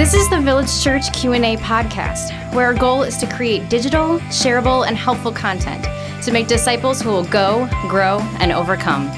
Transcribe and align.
This 0.00 0.14
is 0.14 0.30
the 0.30 0.40
Village 0.40 0.82
Church 0.82 1.12
Q&A 1.12 1.58
podcast, 1.58 2.54
where 2.54 2.64
our 2.64 2.72
goal 2.72 3.02
is 3.02 3.18
to 3.18 3.26
create 3.26 3.68
digital, 3.68 4.18
shareable, 4.30 4.86
and 4.86 4.96
helpful 4.96 5.30
content 5.30 5.84
to 6.24 6.32
make 6.32 6.46
disciples 6.46 7.02
who 7.02 7.10
will 7.10 7.26
go, 7.26 7.68
grow, 7.86 8.18
and 8.38 8.50
overcome. 8.50 9.08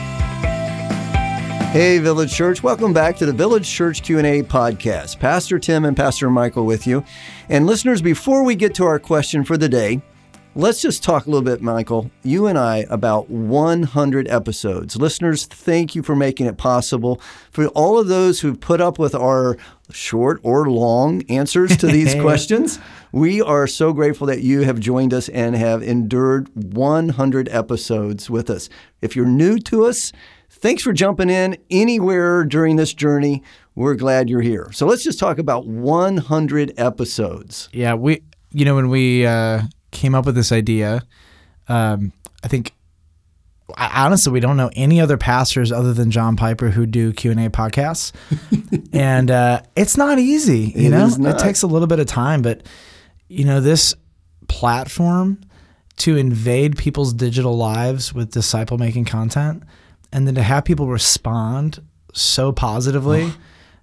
Hey 1.70 2.00
Village 2.00 2.32
Church, 2.32 2.64
welcome 2.64 2.92
back 2.92 3.14
to 3.18 3.26
the 3.26 3.32
Village 3.32 3.70
Church 3.70 4.02
Q&A 4.02 4.42
podcast. 4.42 5.20
Pastor 5.20 5.60
Tim 5.60 5.84
and 5.84 5.96
Pastor 5.96 6.28
Michael 6.28 6.66
with 6.66 6.84
you. 6.84 7.04
And 7.48 7.64
listeners, 7.64 8.02
before 8.02 8.42
we 8.42 8.56
get 8.56 8.74
to 8.74 8.84
our 8.84 8.98
question 8.98 9.44
for 9.44 9.56
the 9.56 9.68
day, 9.68 10.02
Let's 10.54 10.82
just 10.82 11.02
talk 11.02 11.24
a 11.24 11.30
little 11.30 11.44
bit, 11.44 11.62
Michael, 11.62 12.10
you 12.22 12.46
and 12.46 12.58
I, 12.58 12.84
about 12.90 13.30
100 13.30 14.28
episodes. 14.28 14.96
Listeners, 14.96 15.46
thank 15.46 15.94
you 15.94 16.02
for 16.02 16.14
making 16.14 16.44
it 16.44 16.58
possible. 16.58 17.22
For 17.50 17.68
all 17.68 17.98
of 17.98 18.08
those 18.08 18.40
who've 18.40 18.60
put 18.60 18.78
up 18.78 18.98
with 18.98 19.14
our 19.14 19.56
short 19.90 20.40
or 20.42 20.68
long 20.68 21.22
answers 21.30 21.74
to 21.78 21.86
these 21.86 22.14
questions, 22.20 22.78
we 23.12 23.40
are 23.40 23.66
so 23.66 23.94
grateful 23.94 24.26
that 24.26 24.42
you 24.42 24.60
have 24.60 24.78
joined 24.78 25.14
us 25.14 25.30
and 25.30 25.56
have 25.56 25.82
endured 25.82 26.50
100 26.54 27.48
episodes 27.48 28.28
with 28.28 28.50
us. 28.50 28.68
If 29.00 29.16
you're 29.16 29.24
new 29.24 29.58
to 29.60 29.86
us, 29.86 30.12
thanks 30.50 30.82
for 30.82 30.92
jumping 30.92 31.30
in 31.30 31.56
anywhere 31.70 32.44
during 32.44 32.76
this 32.76 32.92
journey. 32.92 33.42
We're 33.74 33.94
glad 33.94 34.28
you're 34.28 34.42
here. 34.42 34.68
So 34.72 34.84
let's 34.84 35.02
just 35.02 35.18
talk 35.18 35.38
about 35.38 35.66
100 35.66 36.74
episodes. 36.76 37.70
Yeah, 37.72 37.94
we, 37.94 38.22
you 38.50 38.66
know, 38.66 38.74
when 38.74 38.90
we, 38.90 39.24
uh, 39.24 39.62
came 39.92 40.14
up 40.14 40.26
with 40.26 40.34
this 40.34 40.50
idea. 40.50 41.02
Um, 41.68 42.12
I 42.42 42.48
think 42.48 42.72
honestly, 43.76 44.32
we 44.32 44.40
don't 44.40 44.56
know 44.56 44.70
any 44.74 45.00
other 45.00 45.16
pastors 45.16 45.72
other 45.72 45.92
than 45.92 46.10
John 46.10 46.36
Piper 46.36 46.70
who 46.70 46.86
do 46.86 47.12
Q 47.12 47.30
and 47.30 47.40
A 47.40 47.50
podcasts, 47.50 48.12
and 48.92 49.30
uh, 49.30 49.62
it's 49.76 49.96
not 49.96 50.18
easy. 50.18 50.72
You 50.74 50.88
it 50.88 50.90
know, 50.90 51.30
it 51.30 51.38
takes 51.38 51.62
a 51.62 51.66
little 51.66 51.86
bit 51.86 51.98
of 51.98 52.06
time, 52.06 52.42
but 52.42 52.66
you 53.28 53.44
know, 53.44 53.60
this 53.60 53.94
platform 54.48 55.40
to 55.98 56.16
invade 56.16 56.76
people's 56.76 57.12
digital 57.12 57.56
lives 57.56 58.12
with 58.12 58.32
disciple 58.32 58.78
making 58.78 59.04
content, 59.04 59.62
and 60.12 60.26
then 60.26 60.34
to 60.34 60.42
have 60.42 60.64
people 60.64 60.88
respond 60.88 61.80
so 62.12 62.52
positively 62.52 63.32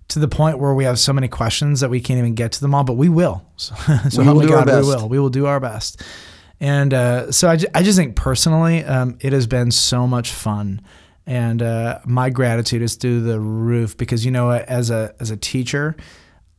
to 0.10 0.20
the 0.20 0.28
point 0.28 0.60
where 0.60 0.74
we 0.74 0.84
have 0.84 1.00
so 1.00 1.14
many 1.14 1.28
questions 1.28 1.80
that 1.80 1.90
we 1.90 2.02
can't 2.02 2.18
even 2.18 2.36
get 2.36 2.52
to 2.54 2.62
them 2.62 2.76
all, 2.76 2.84
but 2.84 2.94
we 2.94 3.10
will. 3.10 3.46
So, 3.56 3.76
so 4.10 4.20
we 4.20 4.26
help 4.26 4.38
will 4.38 4.44
me 4.44 4.50
God, 4.50 4.68
we 4.68 4.82
will. 4.82 5.10
We 5.10 5.20
will 5.20 5.30
do 5.30 5.46
our 5.46 5.60
best. 5.60 6.02
And 6.60 6.94
uh, 6.94 7.32
so 7.32 7.48
I, 7.48 7.58
I 7.74 7.84
just 7.84 7.98
think 7.98 8.16
personally, 8.16 8.84
um, 8.84 9.18
it 9.22 9.34
has 9.34 9.48
been 9.48 9.72
so 9.72 10.06
much 10.06 10.32
fun. 10.32 10.82
And 11.26 11.62
uh, 11.62 12.00
my 12.06 12.32
gratitude 12.32 12.82
is 12.82 12.96
through 12.96 13.22
the 13.22 13.40
roof 13.40 13.96
because, 13.96 14.26
you 14.26 14.32
know, 14.32 14.52
as 14.52 14.90
a, 14.90 15.14
as 15.20 15.30
a 15.30 15.38
teacher, 15.38 15.96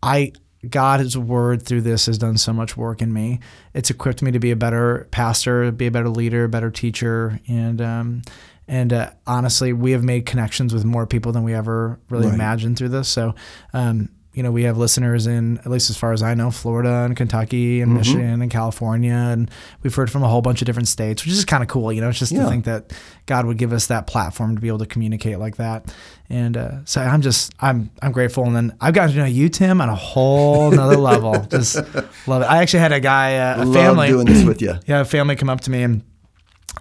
I, 0.01 0.33
God's 0.69 1.19
word 1.19 1.63
through 1.63 1.81
this 1.81 2.07
has 2.07 2.19
done 2.19 2.39
so 2.39 2.53
much 2.53 2.77
work 2.77 3.03
in 3.03 3.13
me. 3.13 3.41
It's 3.75 3.91
equipped 3.91 4.23
me 4.23 4.31
to 4.31 4.39
be 4.39 4.53
a 4.53 4.57
better 4.57 5.09
pastor, 5.11 5.73
be 5.73 5.89
a 5.89 5.91
better 5.91 6.09
leader, 6.09 6.47
better 6.47 6.71
teacher. 6.71 7.41
And, 7.49 7.83
um, 7.83 8.23
and 8.71 8.93
uh, 8.93 9.11
honestly, 9.27 9.73
we 9.73 9.91
have 9.91 10.05
made 10.05 10.27
connections 10.27 10.73
with 10.73 10.85
more 10.85 11.05
people 11.05 11.33
than 11.33 11.43
we 11.43 11.55
ever 11.55 11.99
really 12.09 12.27
right. 12.27 12.35
imagined 12.35 12.79
through 12.79 12.91
this. 12.91 13.09
So, 13.09 13.35
um, 13.73 14.11
you 14.33 14.45
know, 14.45 14.53
we 14.53 14.63
have 14.63 14.79
listeners 14.79 15.27
in, 15.27 15.59
at 15.59 15.67
least 15.67 15.91
as 15.91 15.97
far 15.97 16.13
as 16.13 16.23
I 16.23 16.35
know, 16.35 16.53
Florida 16.53 17.03
and 17.05 17.17
Kentucky 17.17 17.81
and 17.81 17.89
mm-hmm. 17.89 17.99
Michigan 17.99 18.43
and 18.43 18.49
California. 18.49 19.13
And 19.13 19.51
we've 19.83 19.93
heard 19.93 20.09
from 20.09 20.23
a 20.23 20.29
whole 20.29 20.41
bunch 20.41 20.63
of 20.63 20.67
different 20.67 20.87
states, 20.87 21.25
which 21.25 21.33
is 21.33 21.45
kind 21.45 21.65
of 21.65 21.69
cool. 21.69 21.93
You 21.93 22.01
know, 22.01 22.11
it's 22.11 22.21
just 22.21 22.31
yeah. 22.31 22.45
to 22.45 22.49
think 22.49 22.65
that 22.67 22.93
God 23.27 23.45
would 23.45 23.59
give 23.59 23.73
us 23.73 23.89
that 23.89 24.07
platform 24.07 24.55
to 24.55 24.61
be 24.61 24.69
able 24.69 24.79
to 24.79 24.87
communicate 24.87 25.41
like 25.41 25.57
that. 25.57 25.93
And 26.29 26.57
uh, 26.57 26.85
so 26.85 27.01
I'm 27.01 27.23
just, 27.23 27.53
I'm, 27.59 27.91
I'm 28.01 28.13
grateful. 28.13 28.45
And 28.45 28.55
then 28.55 28.77
I've 28.81 28.95
gotten 28.95 29.13
to 29.17 29.19
know 29.19 29.25
you, 29.25 29.49
Tim, 29.49 29.81
on 29.81 29.89
a 29.89 29.97
whole 29.97 30.71
nother 30.71 30.97
level. 30.97 31.41
Just 31.51 31.75
love 32.29 32.43
it. 32.43 32.45
I 32.45 32.59
actually 32.63 32.81
had 32.81 32.93
a 32.93 33.01
guy, 33.01 33.37
uh, 33.39 33.65
a 33.65 33.67
love 33.67 33.75
family 33.75 34.07
doing 34.07 34.27
this 34.27 34.45
with 34.45 34.63
you. 34.63 34.75
Yeah, 34.87 35.01
a 35.01 35.05
family 35.05 35.35
come 35.35 35.51
up 35.51 35.63
to 35.63 35.73
me 35.73 35.83
and 35.83 36.05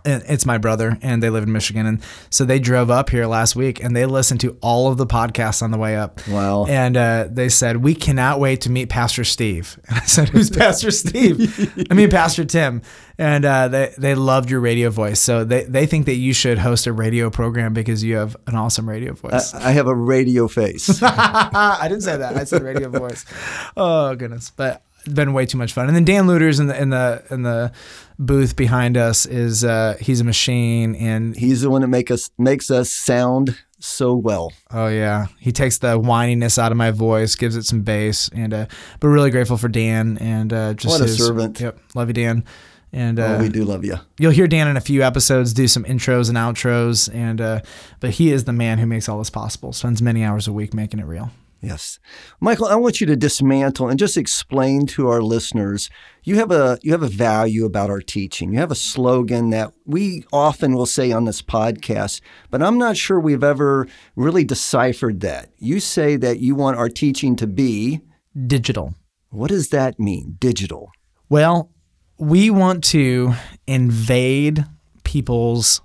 it's 0.05 0.45
my 0.45 0.57
brother 0.57 0.97
and 1.01 1.21
they 1.21 1.29
live 1.29 1.43
in 1.43 1.51
Michigan 1.51 1.85
and 1.85 2.01
so 2.29 2.45
they 2.45 2.59
drove 2.59 2.89
up 2.89 3.09
here 3.09 3.25
last 3.25 3.55
week 3.55 3.83
and 3.83 3.95
they 3.95 4.05
listened 4.05 4.39
to 4.41 4.57
all 4.61 4.91
of 4.91 4.97
the 4.97 5.05
podcasts 5.05 5.61
on 5.61 5.71
the 5.71 5.77
way 5.77 5.97
up. 5.97 6.25
Wow. 6.27 6.65
And 6.65 6.95
uh, 6.95 7.27
they 7.29 7.49
said, 7.49 7.77
"We 7.77 7.95
cannot 7.95 8.39
wait 8.39 8.61
to 8.61 8.71
meet 8.71 8.89
Pastor 8.89 9.23
Steve." 9.23 9.79
And 9.89 9.97
I 9.97 10.05
said, 10.05 10.29
"Who's 10.29 10.49
Pastor 10.49 10.91
Steve?" 10.91 11.87
I 11.89 11.93
mean 11.93 12.09
Pastor 12.09 12.45
Tim. 12.45 12.81
And 13.17 13.43
uh, 13.43 13.67
they 13.67 13.93
they 13.97 14.15
loved 14.15 14.49
your 14.49 14.61
radio 14.61 14.89
voice. 14.89 15.19
So 15.19 15.43
they 15.43 15.65
they 15.65 15.85
think 15.85 16.05
that 16.05 16.15
you 16.15 16.31
should 16.33 16.57
host 16.57 16.87
a 16.87 16.93
radio 16.93 17.29
program 17.29 17.73
because 17.73 18.01
you 18.01 18.15
have 18.15 18.37
an 18.47 18.55
awesome 18.55 18.87
radio 18.87 19.13
voice. 19.13 19.53
I, 19.53 19.69
I 19.69 19.71
have 19.71 19.87
a 19.87 19.95
radio 19.95 20.47
face. 20.47 20.99
I 21.03 21.85
didn't 21.89 22.03
say 22.03 22.15
that. 22.15 22.37
I 22.37 22.45
said 22.45 22.63
radio 22.63 22.89
voice. 22.89 23.25
Oh 23.75 24.15
goodness. 24.15 24.51
But 24.55 24.83
been 25.13 25.33
way 25.33 25.45
too 25.45 25.57
much 25.57 25.73
fun. 25.73 25.87
And 25.87 25.95
then 25.95 26.05
Dan 26.05 26.27
Luter's 26.27 26.59
in 26.59 26.67
the 26.67 26.81
in 26.81 26.89
the 26.89 27.23
in 27.29 27.43
the 27.43 27.71
booth 28.17 28.55
behind 28.55 28.97
us 28.97 29.25
is 29.25 29.63
uh, 29.63 29.97
he's 29.99 30.21
a 30.21 30.23
machine 30.23 30.95
and 30.95 31.35
he's 31.35 31.61
the 31.61 31.69
one 31.69 31.81
that 31.81 31.87
make 31.87 32.11
us 32.11 32.29
makes 32.37 32.69
us 32.69 32.89
sound 32.89 33.57
so 33.79 34.13
well. 34.13 34.51
Oh 34.71 34.87
yeah, 34.87 35.27
he 35.39 35.51
takes 35.51 35.77
the 35.77 35.99
whininess 35.99 36.57
out 36.57 36.71
of 36.71 36.77
my 36.77 36.91
voice, 36.91 37.35
gives 37.35 37.55
it 37.55 37.63
some 37.63 37.81
bass, 37.81 38.29
and 38.33 38.53
uh, 38.53 38.65
but 38.99 39.07
really 39.07 39.31
grateful 39.31 39.57
for 39.57 39.69
Dan 39.69 40.17
and 40.17 40.53
uh, 40.53 40.73
just 40.73 40.91
what 40.91 41.01
a 41.01 41.05
his, 41.05 41.17
servant. 41.17 41.59
Yep, 41.59 41.79
love 41.95 42.09
you, 42.09 42.13
Dan. 42.13 42.43
And 42.91 43.19
uh, 43.19 43.37
oh, 43.37 43.41
we 43.41 43.49
do 43.49 43.63
love 43.63 43.85
you. 43.85 43.97
You'll 44.17 44.31
hear 44.31 44.47
Dan 44.47 44.67
in 44.67 44.75
a 44.75 44.81
few 44.81 45.03
episodes 45.03 45.53
do 45.53 45.67
some 45.67 45.83
intros 45.83 46.27
and 46.27 46.37
outros, 46.37 47.13
and 47.13 47.39
uh, 47.39 47.61
but 47.99 48.11
he 48.11 48.31
is 48.31 48.45
the 48.45 48.53
man 48.53 48.79
who 48.79 48.85
makes 48.85 49.07
all 49.07 49.19
this 49.19 49.29
possible. 49.29 49.73
Spends 49.73 50.01
many 50.01 50.23
hours 50.23 50.47
a 50.47 50.53
week 50.53 50.73
making 50.73 50.99
it 50.99 51.05
real. 51.05 51.31
Yes. 51.61 51.99
Michael, 52.39 52.67
I 52.67 52.75
want 52.75 53.01
you 53.01 53.07
to 53.07 53.17
dismantle 53.17 53.89
and 53.89 53.99
just 53.99 54.15
explain 54.15 54.85
to 54.87 55.09
our 55.09 55.21
listeners. 55.21 55.89
You 56.23 56.35
have 56.35 56.51
a 56.51 56.79
you 56.83 56.93
have 56.93 57.03
a 57.03 57.09
value 57.09 57.65
about 57.65 57.89
our 57.89 57.99
teaching. 57.99 58.53
You 58.53 58.59
have 58.59 58.71
a 58.71 58.75
slogan 58.75 59.49
that 59.49 59.73
we 59.85 60.23
often 60.31 60.73
will 60.73 60.85
say 60.85 61.11
on 61.11 61.25
this 61.25 61.41
podcast, 61.41 62.21
but 62.49 62.63
I'm 62.63 62.77
not 62.77 62.95
sure 62.95 63.19
we've 63.19 63.43
ever 63.43 63.87
really 64.15 64.45
deciphered 64.45 65.19
that. 65.21 65.49
You 65.57 65.81
say 65.81 66.15
that 66.15 66.39
you 66.39 66.55
want 66.55 66.77
our 66.77 66.89
teaching 66.89 67.35
to 67.37 67.47
be 67.47 68.01
digital. 68.47 68.95
What 69.29 69.49
does 69.49 69.69
that 69.69 69.99
mean? 69.99 70.37
Digital. 70.39 70.91
Well, 71.27 71.71
we 72.17 72.49
want 72.49 72.83
to 72.85 73.33
invade 73.67 74.65
people's 75.03 75.81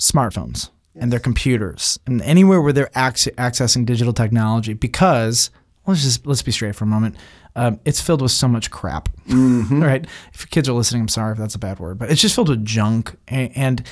smartphones 0.00 0.70
and 1.00 1.12
their 1.12 1.20
computers 1.20 1.98
and 2.06 2.20
anywhere 2.22 2.60
where 2.60 2.72
they're 2.72 2.90
ac- 2.96 3.30
accessing 3.32 3.86
digital 3.86 4.12
technology 4.12 4.72
because 4.72 5.50
let's 5.86 6.02
just 6.02 6.26
let's 6.26 6.42
be 6.42 6.52
straight 6.52 6.74
for 6.74 6.84
a 6.84 6.88
moment 6.88 7.16
um, 7.56 7.80
it's 7.84 8.00
filled 8.00 8.22
with 8.22 8.30
so 8.30 8.48
much 8.48 8.70
crap 8.70 9.08
mm-hmm. 9.26 9.82
right 9.90 10.06
if 10.32 10.40
your 10.40 10.48
kids 10.48 10.68
are 10.68 10.72
listening 10.72 11.02
i'm 11.02 11.08
sorry 11.08 11.32
if 11.32 11.38
that's 11.38 11.54
a 11.54 11.58
bad 11.58 11.78
word 11.78 11.98
but 11.98 12.10
it's 12.10 12.20
just 12.20 12.34
filled 12.34 12.48
with 12.48 12.64
junk 12.64 13.16
and, 13.28 13.50
and 13.56 13.86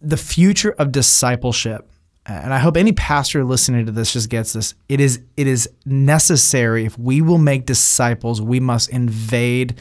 the 0.00 0.16
future 0.16 0.72
of 0.72 0.92
discipleship 0.92 1.88
and 2.26 2.54
I 2.54 2.58
hope 2.58 2.76
any 2.76 2.92
pastor 2.92 3.44
listening 3.44 3.84
to 3.86 3.92
this 3.92 4.14
just 4.14 4.30
gets 4.30 4.54
this. 4.54 4.74
It 4.88 4.98
is 4.98 5.20
it 5.36 5.46
is 5.46 5.68
necessary 5.84 6.86
if 6.86 6.98
we 6.98 7.20
will 7.20 7.38
make 7.38 7.66
disciples, 7.66 8.40
we 8.40 8.60
must 8.60 8.88
invade 8.90 9.78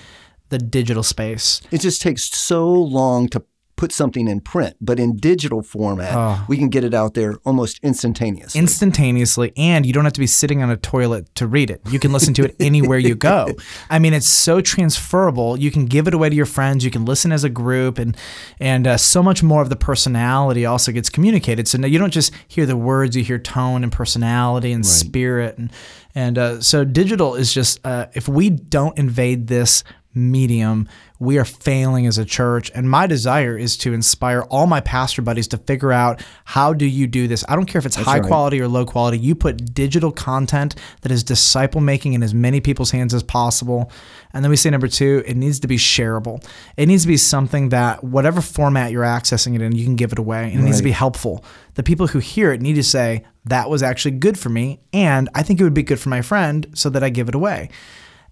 the 0.50 0.58
digital 0.58 1.04
space. 1.04 1.62
It 1.72 1.80
just 1.82 2.02
takes 2.02 2.26
so 2.26 2.70
long 2.70 3.30
to 3.30 3.44
put 3.76 3.92
something 3.92 4.28
in 4.28 4.40
print, 4.40 4.76
but 4.80 5.00
in 5.00 5.16
digital 5.18 5.62
format, 5.62 6.14
oh. 6.14 6.46
we 6.48 6.58
can 6.58 6.70
get 6.70 6.84
it 6.84 6.94
out 6.94 7.16
there 7.16 7.36
almost 7.46 7.80
instantaneously. 7.84 8.60
Instantaneously, 8.60 9.52
and 9.58 9.86
you 9.86 9.94
don't 9.94 10.04
have 10.04 10.14
to 10.14 10.20
be 10.20 10.28
sitting 10.28 10.62
on 10.62 10.70
a 10.70 10.78
toilet 10.78 11.34
to 11.36 11.48
read 11.48 11.70
it. 11.70 11.82
You 11.90 12.00
can 12.00 12.12
listen 12.12 12.34
to 12.36 12.44
it 12.44 12.56
anywhere 12.60 12.98
you 12.98 13.16
go. 13.16 13.50
I 13.90 14.00
mean, 14.00 14.14
it's 14.14 14.28
so 14.28 14.62
transferable. 14.62 15.58
You 15.58 15.72
can 15.72 15.86
give 15.86 16.08
it 16.08 16.14
away 16.14 16.30
to 16.30 16.36
your 16.36 16.46
friends. 16.46 16.86
You 16.86 16.92
can 16.92 17.06
listen 17.06 17.32
as 17.32 17.44
a 17.44 17.50
group, 17.50 17.98
and 17.98 18.16
and 18.60 18.88
uh, 18.88 18.98
so 18.98 19.24
much 19.24 19.44
more 19.44 19.62
of 19.62 19.70
the 19.70 19.76
personality 19.76 20.66
also 20.66 20.92
gets 20.92 21.10
communicated. 21.10 21.68
So 21.68 21.78
now 21.78 21.88
you 21.88 22.00
don't 22.00 22.14
just 22.14 22.34
hear 22.48 22.66
the 22.66 22.78
words; 22.78 23.16
you 23.16 23.24
hear 23.24 23.40
tone 23.40 23.84
and 23.84 23.92
personality 23.92 24.72
and 24.72 24.84
right. 24.84 24.90
spirit, 24.90 25.58
and 25.58 25.72
and 26.16 26.38
uh, 26.38 26.62
so 26.62 26.86
digital 26.86 27.36
is 27.36 27.54
just 27.54 27.80
uh, 27.86 28.08
if 28.14 28.28
we 28.28 28.50
don't 28.50 28.98
invade 28.98 29.48
this 29.48 29.84
medium, 30.16 30.88
we 31.20 31.38
are 31.38 31.46
failing 31.46 32.06
as 32.06 32.18
a 32.18 32.26
church. 32.26 32.72
And 32.76 32.90
my 32.90 33.08
desire 33.08 33.58
is 33.58 33.78
to 33.78 33.94
inspire 33.94 34.42
all 34.44 34.68
my 34.68 34.82
pastor 34.82 35.22
buddies 35.22 35.48
to 35.50 35.58
figure 35.58 35.92
out 35.92 36.24
how 36.46 36.74
do 36.74 36.86
you 36.86 37.08
do 37.08 37.28
this? 37.28 37.44
I 37.48 37.56
don't 37.56 37.66
care 37.66 37.80
if 37.80 37.86
it's 37.86 37.96
That's 37.96 38.08
high 38.08 38.20
right. 38.20 38.28
quality 38.28 38.62
or 38.62 38.68
low 38.68 38.86
quality. 38.86 39.18
You 39.18 39.36
put 39.36 39.74
digital 39.74 40.12
content 40.12 40.76
that 41.02 41.12
is 41.12 41.24
disciple 41.24 41.82
making 41.82 42.14
in 42.14 42.24
as 42.24 42.34
many 42.34 42.60
people's 42.62 42.92
hands 42.92 43.14
as 43.14 43.24
possible. 43.24 43.92
And 44.34 44.44
then 44.44 44.50
we 44.50 44.58
say 44.58 44.70
number 44.70 44.88
two, 44.88 45.24
it 45.26 45.38
needs 45.38 45.60
to 45.62 45.68
be 45.68 45.78
shareable. 45.78 46.44
It 46.78 46.88
needs 46.88 47.04
to 47.04 47.08
be 47.08 47.18
something 47.18 47.70
that 47.70 48.04
whatever 48.04 48.42
format 48.42 48.92
you're 48.92 49.04
accessing 49.04 49.56
it 49.56 49.62
in, 49.62 49.76
you 49.76 49.86
can 49.86 49.96
give 49.96 50.12
it 50.12 50.20
away. 50.20 50.46
And 50.46 50.54
it 50.54 50.58
right. 50.58 50.66
needs 50.66 50.78
to 50.78 50.84
be 50.84 50.92
helpful. 50.92 51.44
The 51.76 51.84
people 51.84 52.08
who 52.08 52.20
hear 52.20 52.52
it 52.52 52.62
need 52.62 52.74
to 52.76 52.84
say, 52.84 53.24
that 53.46 53.70
was 53.70 53.84
actually 53.84 54.12
good 54.12 54.38
for 54.38 54.50
me. 54.50 54.80
And 54.92 55.30
I 55.36 55.44
think 55.44 55.60
it 55.60 55.64
would 55.64 55.74
be 55.74 55.84
good 55.84 56.00
for 56.00 56.10
my 56.10 56.22
friend 56.22 56.68
so 56.74 56.90
that 56.90 57.04
I 57.04 57.10
give 57.10 57.30
it 57.30 57.36
away. 57.36 57.70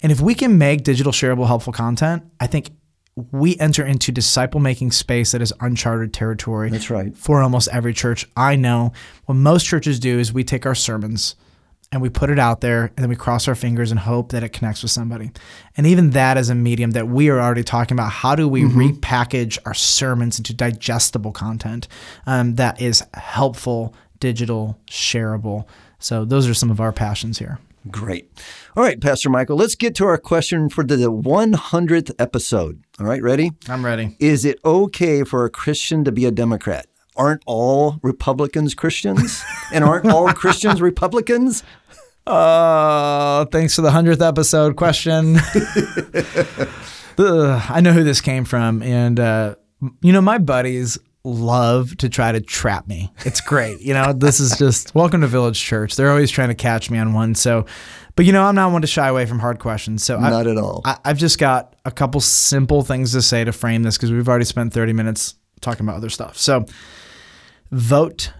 And 0.01 0.12
if 0.12 0.19
we 0.19 0.33
can 0.33 0.57
make 0.57 0.83
digital 0.83 1.12
shareable 1.12 1.48
helpful 1.48 1.74
content, 1.74 2.24
I 2.39 2.48
think 2.48 2.71
we 3.15 3.57
enter 3.57 3.86
into 3.86 4.12
disciple 4.12 4.59
making 4.59 4.92
space 4.92 5.31
that 5.33 5.42
is 5.42 5.53
uncharted 5.59 6.13
territory. 6.13 6.69
That's 6.69 6.89
right. 6.89 7.15
For 7.18 7.42
almost 7.42 7.68
every 7.71 7.94
church 7.94 8.27
I 8.38 8.56
know, 8.56 8.94
what 9.25 9.36
most 9.36 9.65
churches 9.65 10.00
do 10.00 10.18
is 10.18 10.31
we 10.31 10.44
take 10.44 10.65
our 10.65 10.75
sermons 10.75 11.36
and 11.92 12.01
we 12.01 12.09
put 12.09 12.30
it 12.30 12.39
out 12.39 12.62
there 12.62 12.86
and 12.86 12.98
then 12.98 13.09
we 13.09 13.18
cross 13.18 13.50
our 13.50 13.56
fingers 13.56 13.92
and 13.92 14.00
hope 14.00 14.31
that 14.31 14.44
it 14.44 14.53
connects 14.53 14.81
with 14.81 14.92
somebody. 14.92 15.30
And 15.75 15.86
even 15.86 16.12
that 16.12 16.38
is 16.38 16.50
a 16.50 16.56
medium 16.56 16.92
that 16.92 17.09
we 17.09 17.30
are 17.30 17.39
already 17.39 17.63
talking 17.63 17.95
about. 17.95 18.12
How 18.12 18.33
do 18.33 18.48
we 18.48 18.63
repackage 18.63 19.57
our 19.65 19.74
sermons 19.74 20.38
into 20.38 20.53
digestible 20.53 21.33
content 21.33 21.89
um, 22.25 22.56
that 22.56 22.81
is 22.81 23.03
helpful, 23.13 23.94
digital, 24.19 24.80
shareable? 24.89 25.65
So 26.00 26.24
those 26.24 26.48
are 26.48 26.53
some 26.53 26.71
of 26.71 26.80
our 26.80 26.94
passions 26.94 27.39
here. 27.39 27.59
Great. 27.89 28.29
All 28.75 28.83
right, 28.83 29.01
Pastor 29.01 29.29
Michael, 29.29 29.57
let's 29.57 29.75
get 29.75 29.95
to 29.95 30.05
our 30.05 30.17
question 30.17 30.69
for 30.69 30.83
the 30.83 30.95
100th 30.95 32.11
episode. 32.19 32.83
All 32.99 33.07
right, 33.07 33.23
ready? 33.23 33.51
I'm 33.67 33.83
ready. 33.83 34.15
Is 34.19 34.45
it 34.45 34.59
okay 34.63 35.23
for 35.23 35.45
a 35.45 35.49
Christian 35.49 36.03
to 36.03 36.11
be 36.11 36.25
a 36.25 36.31
Democrat? 36.31 36.85
Aren't 37.15 37.41
all 37.47 37.97
Republicans 38.03 38.75
Christians? 38.75 39.43
and 39.73 39.83
aren't 39.83 40.11
all 40.11 40.31
Christians 40.33 40.79
Republicans? 40.79 41.63
Uh, 42.27 43.45
thanks 43.45 43.75
for 43.75 43.81
the 43.81 43.91
hundredth 43.91 44.21
episode 44.21 44.75
question. 44.75 45.37
Ugh, 47.17 47.61
I 47.69 47.81
know 47.81 47.93
who 47.93 48.03
this 48.03 48.21
came 48.21 48.45
from, 48.45 48.83
and 48.83 49.19
uh, 49.19 49.55
you 50.01 50.13
know 50.13 50.21
my 50.21 50.37
buddies 50.37 50.99
love 51.23 51.95
to 51.97 52.09
try 52.09 52.31
to 52.31 52.41
trap 52.41 52.88
me. 52.88 53.12
It's 53.25 53.41
great. 53.41 53.79
You 53.81 53.94
know, 53.94 54.13
this 54.13 54.39
is 54.39 54.57
just 54.57 54.95
welcome 54.95 55.21
to 55.21 55.27
Village 55.27 55.59
Church. 55.59 55.95
They're 55.95 56.09
always 56.09 56.31
trying 56.31 56.50
to 56.50 56.56
catch 56.56 56.89
me 56.89 56.97
on 56.97 57.13
one. 57.13 57.35
So, 57.35 57.65
but 58.15 58.25
you 58.25 58.31
know, 58.31 58.44
I'm 58.44 58.56
not 58.56 58.71
one 58.71 58.81
to 58.81 58.88
shy 58.88 59.07
away 59.07 59.25
from 59.25 59.39
hard 59.39 59.59
questions. 59.59 60.03
So 60.03 60.19
Not 60.19 60.47
I, 60.47 60.51
at 60.51 60.57
all. 60.57 60.81
I, 60.85 60.97
I've 61.06 61.18
just 61.18 61.38
got 61.38 61.75
a 61.85 61.91
couple 61.91 62.21
simple 62.21 62.83
things 62.83 63.12
to 63.13 63.21
say 63.21 63.44
to 63.44 63.51
frame 63.51 63.83
this 63.83 63.97
because 63.97 64.12
we've 64.12 64.27
already 64.27 64.45
spent 64.45 64.73
30 64.73 64.94
minutes 64.94 65.35
talking 65.62 65.85
about 65.85 65.97
other 65.97 66.09
stuff. 66.09 66.38
So, 66.38 66.65
vote 67.71 68.33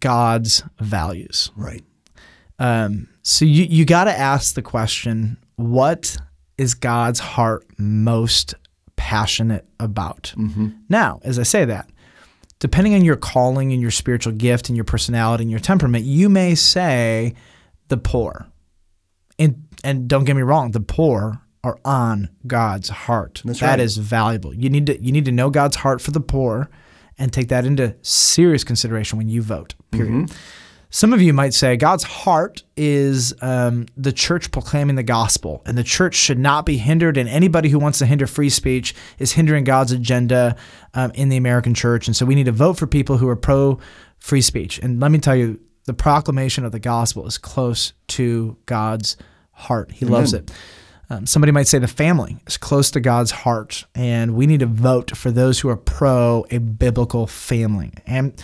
God's 0.00 0.62
values. 0.78 1.50
right. 1.56 1.84
Um, 2.58 3.08
so 3.22 3.44
you 3.44 3.64
you 3.64 3.84
got 3.84 4.04
to 4.04 4.16
ask 4.16 4.54
the 4.54 4.62
question: 4.62 5.38
What 5.56 6.16
is 6.58 6.74
God's 6.74 7.18
heart 7.18 7.66
most 7.78 8.54
passionate 8.96 9.66
about? 9.78 10.34
Now, 10.88 11.20
as 11.22 11.38
I 11.38 11.42
say 11.42 11.64
that, 11.64 11.88
depending 12.60 12.94
on 12.94 13.04
your 13.04 13.16
calling 13.16 13.72
and 13.72 13.82
your 13.82 13.90
spiritual 13.90 14.32
gift 14.32 14.68
and 14.68 14.76
your 14.76 14.84
personality 14.84 15.42
and 15.42 15.50
your 15.50 15.60
temperament, 15.60 16.04
you 16.04 16.28
may 16.28 16.54
say 16.54 17.34
the 17.88 17.96
poor. 17.96 18.46
And 19.38 19.66
and 19.82 20.06
don't 20.06 20.24
get 20.24 20.36
me 20.36 20.42
wrong, 20.42 20.70
the 20.70 20.80
poor 20.80 21.42
are 21.64 21.78
on 21.84 22.30
God's 22.46 22.88
heart. 22.88 23.42
That's 23.44 23.60
That 23.60 23.70
right. 23.70 23.80
is 23.80 23.96
valuable. 23.96 24.54
You 24.54 24.70
need 24.70 24.86
to 24.86 25.02
you 25.02 25.10
need 25.12 25.24
to 25.24 25.32
know 25.32 25.50
God's 25.50 25.76
heart 25.76 26.00
for 26.00 26.10
the 26.10 26.20
poor 26.20 26.70
and 27.18 27.32
take 27.32 27.48
that 27.48 27.64
into 27.66 27.94
serious 28.02 28.64
consideration 28.64 29.18
when 29.18 29.28
you 29.28 29.42
vote. 29.42 29.74
Period. 29.90 30.12
Mm-hmm. 30.12 30.36
Some 30.92 31.12
of 31.12 31.22
you 31.22 31.32
might 31.32 31.54
say 31.54 31.76
God's 31.76 32.02
heart 32.02 32.64
is 32.76 33.32
um, 33.42 33.86
the 33.96 34.12
church 34.12 34.50
proclaiming 34.50 34.96
the 34.96 35.04
gospel, 35.04 35.62
and 35.64 35.78
the 35.78 35.84
church 35.84 36.16
should 36.16 36.38
not 36.38 36.66
be 36.66 36.78
hindered. 36.78 37.16
And 37.16 37.28
anybody 37.28 37.68
who 37.68 37.78
wants 37.78 38.00
to 38.00 38.06
hinder 38.06 38.26
free 38.26 38.50
speech 38.50 38.92
is 39.20 39.32
hindering 39.32 39.62
God's 39.62 39.92
agenda 39.92 40.56
um, 40.94 41.12
in 41.14 41.28
the 41.28 41.36
American 41.36 41.74
church. 41.74 42.08
And 42.08 42.16
so 42.16 42.26
we 42.26 42.34
need 42.34 42.46
to 42.46 42.52
vote 42.52 42.76
for 42.76 42.88
people 42.88 43.18
who 43.18 43.28
are 43.28 43.36
pro 43.36 43.78
free 44.18 44.40
speech. 44.40 44.80
And 44.80 45.00
let 45.00 45.12
me 45.12 45.18
tell 45.18 45.36
you, 45.36 45.60
the 45.86 45.94
proclamation 45.94 46.64
of 46.64 46.72
the 46.72 46.80
gospel 46.80 47.24
is 47.26 47.38
close 47.38 47.92
to 48.08 48.56
God's 48.66 49.16
heart. 49.52 49.92
He 49.92 50.04
loves 50.04 50.34
it. 50.34 50.50
Um, 51.08 51.26
somebody 51.26 51.52
might 51.52 51.66
say 51.66 51.78
the 51.78 51.88
family 51.88 52.38
is 52.46 52.56
close 52.56 52.90
to 52.92 53.00
God's 53.00 53.30
heart, 53.30 53.84
and 53.94 54.34
we 54.34 54.46
need 54.46 54.60
to 54.60 54.66
vote 54.66 55.16
for 55.16 55.30
those 55.30 55.58
who 55.58 55.68
are 55.68 55.76
pro 55.76 56.44
a 56.50 56.58
biblical 56.58 57.26
family. 57.26 57.92
And 58.06 58.40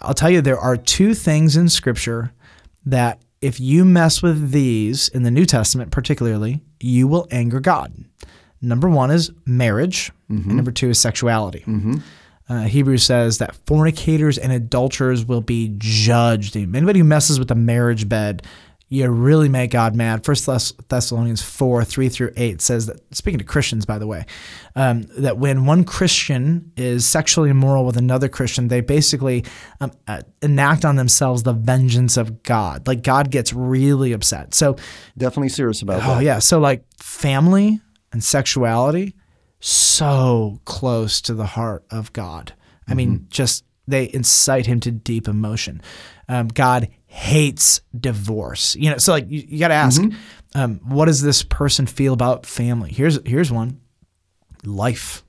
I'll 0.00 0.14
tell 0.14 0.30
you, 0.30 0.40
there 0.40 0.58
are 0.58 0.76
two 0.76 1.14
things 1.14 1.56
in 1.56 1.68
Scripture 1.68 2.32
that 2.86 3.20
if 3.40 3.58
you 3.58 3.84
mess 3.84 4.22
with 4.22 4.50
these 4.52 5.08
in 5.08 5.24
the 5.24 5.30
New 5.30 5.44
Testament, 5.44 5.90
particularly, 5.90 6.62
you 6.80 7.08
will 7.08 7.26
anger 7.30 7.58
God. 7.60 7.92
Number 8.60 8.88
one 8.88 9.10
is 9.10 9.32
marriage, 9.44 10.12
and 10.28 10.46
number 10.56 10.70
two 10.70 10.90
is 10.90 10.98
sexuality. 11.00 11.64
Uh, 12.48 12.62
Hebrews 12.64 13.02
says 13.02 13.38
that 13.38 13.54
fornicators 13.66 14.38
and 14.38 14.52
adulterers 14.52 15.24
will 15.24 15.40
be 15.40 15.74
judged. 15.78 16.56
Anybody 16.56 16.98
who 17.00 17.04
messes 17.04 17.38
with 17.38 17.48
the 17.48 17.54
marriage 17.54 18.08
bed, 18.08 18.42
you 18.92 19.08
really 19.10 19.48
make 19.48 19.70
God 19.70 19.96
mad. 19.96 20.22
First 20.22 20.44
Thess- 20.44 20.74
Thessalonians 20.88 21.40
4, 21.40 21.82
3 21.82 22.08
through 22.10 22.32
8 22.36 22.60
says 22.60 22.86
that, 22.86 23.00
speaking 23.14 23.38
to 23.38 23.44
Christians, 23.44 23.86
by 23.86 23.96
the 23.98 24.06
way, 24.06 24.26
um, 24.76 25.04
that 25.16 25.38
when 25.38 25.64
one 25.64 25.84
Christian 25.84 26.70
is 26.76 27.06
sexually 27.06 27.48
immoral 27.48 27.86
with 27.86 27.96
another 27.96 28.28
Christian, 28.28 28.68
they 28.68 28.82
basically 28.82 29.44
um, 29.80 29.92
uh, 30.06 30.20
enact 30.42 30.84
on 30.84 30.96
themselves 30.96 31.42
the 31.42 31.54
vengeance 31.54 32.18
of 32.18 32.42
God. 32.42 32.86
Like 32.86 33.02
God 33.02 33.30
gets 33.30 33.54
really 33.54 34.12
upset. 34.12 34.52
So, 34.54 34.76
Definitely 35.16 35.48
serious 35.48 35.80
about 35.80 36.02
Oh 36.04 36.16
that. 36.16 36.22
yeah. 36.24 36.38
So 36.38 36.58
like 36.60 36.84
family 36.98 37.80
and 38.12 38.22
sexuality, 38.22 39.14
so 39.60 40.60
close 40.64 41.20
to 41.22 41.34
the 41.34 41.46
heart 41.46 41.84
of 41.90 42.12
God. 42.12 42.52
I 42.88 42.94
mean, 42.94 43.26
just 43.30 43.64
they 43.88 44.10
incite 44.12 44.66
him 44.66 44.80
to 44.80 44.90
deep 44.90 45.28
emotion. 45.28 45.80
Um, 46.28 46.48
God 46.48 46.88
hates 47.12 47.82
divorce. 47.98 48.74
You 48.74 48.90
know, 48.90 48.96
so 48.96 49.12
like 49.12 49.30
you, 49.30 49.44
you 49.46 49.58
got 49.58 49.68
to 49.68 49.74
ask, 49.74 50.00
um, 50.54 50.80
what 50.82 51.04
does 51.04 51.20
this 51.20 51.42
person 51.42 51.86
feel 51.86 52.14
about 52.14 52.46
family? 52.46 52.90
Here's 52.90 53.20
here's 53.26 53.52
one: 53.52 53.80
life 54.64 55.22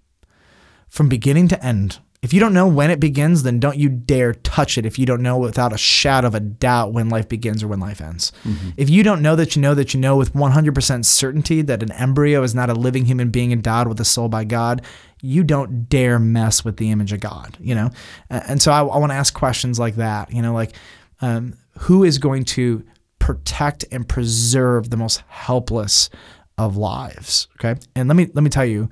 from 0.88 1.10
beginning 1.10 1.50
to 1.50 1.64
end. 1.64 2.00
If 2.22 2.32
you 2.32 2.40
don't 2.40 2.54
know 2.54 2.68
when 2.68 2.90
it 2.90 3.02
begins, 3.02 3.44
then 3.44 3.60
don't 3.60 3.76
you 3.78 3.90
dare 3.90 4.34
touch 4.34 4.78
it 4.78 4.86
if 4.86 4.98
you 4.98 5.06
don't 5.06 5.22
know 5.22 5.38
without 5.38 5.74
a 5.74 5.78
shadow 5.78 6.28
of 6.28 6.36
a 6.36 6.40
doubt 6.40 6.94
when 6.94 7.10
life 7.10 7.28
begins 7.28 7.62
or 7.62 7.68
when 7.68 7.82
life 7.82 8.00
ends. 8.00 8.32
If 8.78 8.90
you 8.90 9.04
don't 9.04 9.22
know 9.22 9.36
that 9.36 9.58
you 9.58 9.62
know 9.62 9.74
that 9.74 9.94
you 9.94 10.00
know 10.00 10.16
with 10.16 10.34
100% 10.34 11.04
certainty 11.04 11.62
that 11.64 11.84
an 11.84 11.92
embryo 11.92 12.42
is 12.42 12.56
not 12.56 12.70
a 12.70 12.74
living 12.74 13.04
human 13.04 13.30
being 13.30 13.52
endowed 13.52 13.90
with 13.90 14.00
a 14.00 14.06
soul 14.06 14.30
by 14.30 14.46
God, 14.46 14.84
you 15.22 15.44
don't 15.44 15.90
dare 15.90 16.18
mess 16.18 16.64
with 16.64 16.78
the 16.78 16.92
image 16.92 17.12
of 17.12 17.20
God, 17.20 17.58
you 17.60 17.76
know? 17.76 17.90
And 18.30 18.62
so 18.62 18.72
I, 18.72 18.80
I 18.80 18.98
want 19.00 19.12
to 19.12 19.18
ask 19.18 19.34
questions 19.34 19.78
like 19.78 19.96
that, 19.98 20.32
you 20.32 20.42
know, 20.42 20.54
like 20.54 20.74
um, 21.20 21.58
who 21.80 22.04
is 22.04 22.18
going 22.18 22.46
to 22.46 22.84
protect 23.20 23.86
and 23.92 24.08
preserve 24.08 24.90
the 24.90 24.98
most 24.98 25.24
helpless 25.28 26.10
of 26.58 26.78
lives, 26.78 27.48
okay? 27.60 27.80
And 27.96 28.08
let 28.08 28.16
me 28.16 28.30
let 28.34 28.44
me 28.44 28.50
tell 28.50 28.66
you, 28.66 28.90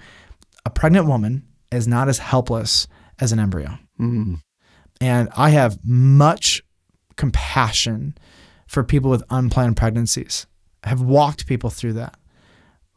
a 0.66 0.70
pregnant 0.70 1.06
woman 1.08 1.44
is 1.72 1.88
not 1.88 2.10
as 2.10 2.18
helpless 2.18 2.88
as 3.20 3.32
an 3.32 3.40
embryo. 3.40 3.78
Mm. 4.00 4.42
And 5.00 5.30
I 5.36 5.50
have 5.50 5.80
much 5.84 6.64
compassion 7.16 8.18
for 8.68 8.84
people 8.84 9.10
with 9.10 9.24
unplanned 9.30 9.78
pregnancies. 9.78 10.48
I 10.84 10.90
have 10.90 11.02
walked 11.02 11.46
people 11.46 11.70
through 11.70 11.94
that. 11.94 12.18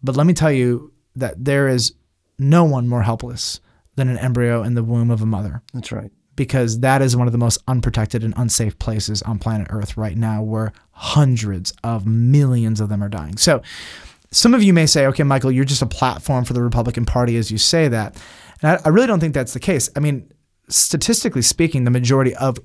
But 0.03 0.17
let 0.17 0.27
me 0.27 0.35
tell 0.35 0.53
you 0.53 0.93
that 1.17 1.45
there 1.45 1.69
is 1.69 1.95
no 2.39 2.65
one 2.65 2.89
more 2.89 3.03
helpless 3.03 3.61
than 3.97 4.09
an 4.09 4.19
embryo 4.19 4.63
in 4.63 4.75
the 4.75 4.83
womb 4.83 5.11
of 5.11 5.23
a 5.23 5.27
mother 5.27 5.63
That's 5.73 5.93
right. 5.93 6.11
Because 6.37 6.81
that 6.81 7.03
is 7.03 7.17
one 7.17 7.27
of 7.27 7.33
the 7.33 7.39
most 7.39 7.59
unprotected 7.69 8.25
and 8.25 8.35
unsafe 8.37 8.79
places 8.79 9.23
on 9.23 9.39
planet 9.39 9.69
Earth 9.71 9.97
right 9.97 10.17
now 10.17 10.43
where 10.43 10.73
hundreds 10.93 11.73
of 11.83 12.07
millions 12.07 12.81
of 12.81 12.89
them 12.89 13.03
are 13.03 13.09
dying. 13.09 13.37
So, 13.37 13.63
some 14.31 14.53
of 14.53 14.65
you 14.65 14.73
may 14.73 14.87
say, 14.87 15.07
okay, 15.07 15.23
Michael, 15.23 15.53
you're 15.53 15.65
just 15.65 15.83
a 15.83 15.87
platform 15.87 16.45
for 16.45 16.55
the 16.55 16.63
Republican 16.63 17.05
Party 17.05 17.37
as 17.37 17.53
you 17.53 17.59
say 17.59 17.87
that. 17.87 18.17
And 18.61 18.73
I, 18.73 18.81
I 18.85 18.89
really 18.89 19.07
don't 19.07 19.21
think 19.21 19.33
that's 19.33 19.53
the 19.55 19.61
case. 19.61 19.89
I 19.95 20.01
mean, 20.01 20.29
statistically 20.69 21.43
speaking, 21.43 21.85
the 21.85 21.93
majority 21.93 22.35
of 22.35 22.59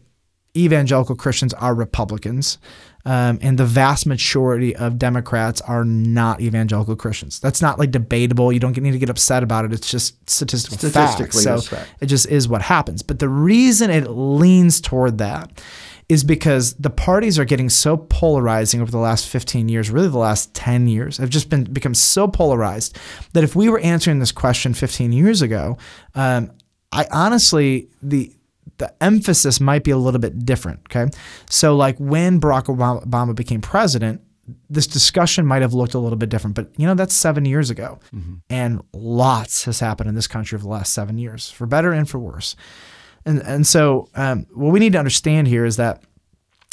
evangelical 0.64 1.16
Christians 1.16 1.54
are 1.56 1.74
Republicans, 1.74 2.58
um, 3.06 3.40
and 3.42 3.58
the 3.58 3.66
vast 3.66 4.06
majority 4.06 4.76
of 4.76 5.00
Democrats 5.00 5.62
are 5.62 5.86
not 5.86 6.42
evangelical 6.42 6.96
Christians. 6.96 7.40
That's 7.40 7.62
not 7.62 7.80
like 7.80 7.92
debatable. 7.92 8.52
You 8.52 8.60
don't 8.60 8.78
need 8.78 8.92
to 8.92 9.00
get 9.00 9.10
upset 9.10 9.42
about 9.42 9.66
it. 9.66 9.74
It's 9.74 9.90
just 9.90 10.30
statistical 10.30 10.78
Statistically, 10.78 11.44
facts. 11.44 11.66
So 11.66 11.76
fact. 11.76 11.90
it 12.02 12.08
just 12.08 12.28
is 12.28 12.48
what 12.48 12.62
happens. 12.62 13.02
But 13.02 13.20
the 13.20 13.30
reason 13.30 13.90
it 13.90 14.10
leans 14.10 14.82
toward 14.82 15.18
that 15.20 15.62
is 16.10 16.24
because 16.24 16.74
the 16.74 16.90
parties 16.90 17.38
are 17.38 17.46
getting 17.46 17.70
so 17.70 17.96
polarizing 17.96 18.82
over 18.82 18.90
the 18.90 18.98
last 18.98 19.28
15 19.28 19.70
years, 19.70 19.92
really 19.92 20.08
the 20.08 20.18
last 20.18 20.54
10 20.56 20.88
years, 20.88 21.18
have 21.18 21.30
just 21.30 21.50
been 21.50 21.64
become 21.66 21.94
so 21.94 22.28
polarized 22.28 22.98
that 23.34 23.44
if 23.44 23.56
we 23.56 23.70
were 23.70 23.80
answering 23.80 24.20
this 24.20 24.32
question 24.32 24.74
15 24.74 25.12
years 25.14 25.42
ago, 25.44 25.78
um, 26.16 26.52
I 26.92 27.06
honestly 27.12 27.90
the 28.02 28.34
the 28.78 28.94
emphasis 29.04 29.60
might 29.60 29.84
be 29.84 29.92
a 29.92 29.98
little 29.98 30.20
bit 30.20 30.46
different. 30.46 30.80
Okay, 30.90 31.12
so 31.50 31.76
like 31.76 31.98
when 31.98 32.40
Barack 32.40 32.66
Obama, 32.66 33.36
became 33.36 33.62
president, 33.62 34.22
this 34.70 34.88
discussion 34.88 35.46
might 35.46 35.62
have 35.62 35.74
looked 35.74 35.94
a 35.94 36.00
little 36.00 36.18
bit 36.18 36.30
different. 36.30 36.56
But 36.56 36.72
you 36.78 36.86
know 36.86 36.96
that's 36.96 37.14
seven 37.14 37.46
years 37.46 37.70
ago, 37.70 38.00
and 38.50 38.82
lots 38.94 39.66
has 39.66 39.80
happened 39.80 40.10
in 40.10 40.16
this 40.16 40.28
country 40.28 40.56
over 40.56 40.64
the 40.64 40.70
last 40.70 40.94
seven 40.94 41.18
years, 41.18 41.50
for 41.50 41.66
better 41.66 41.92
and 41.92 42.10
for 42.10 42.20
worse. 42.20 42.56
And 43.26 43.40
and 43.40 43.68
so 43.68 44.10
um, 44.16 44.46
what 44.54 44.72
we 44.72 44.80
need 44.80 44.94
to 44.94 45.00
understand 45.00 45.48
here 45.48 45.66
is 45.66 45.78
that 45.78 46.04